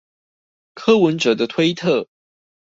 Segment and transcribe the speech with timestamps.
[0.73, 2.07] 柯文哲的推特